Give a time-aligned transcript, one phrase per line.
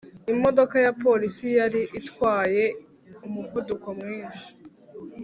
[0.33, 2.65] imodoka ya polisi yari itwaye
[3.25, 4.47] umuvuduko mwinshi.